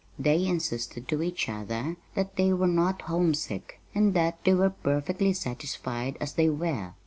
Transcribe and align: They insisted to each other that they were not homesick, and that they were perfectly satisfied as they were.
They 0.17 0.47
insisted 0.47 1.07
to 1.09 1.21
each 1.21 1.47
other 1.47 1.95
that 2.15 2.35
they 2.35 2.51
were 2.53 2.65
not 2.65 3.03
homesick, 3.03 3.79
and 3.93 4.15
that 4.15 4.43
they 4.43 4.55
were 4.55 4.71
perfectly 4.71 5.31
satisfied 5.33 6.17
as 6.19 6.33
they 6.33 6.49
were. 6.49 6.95